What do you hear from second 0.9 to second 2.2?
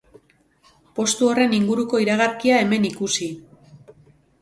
Postu horren inguruko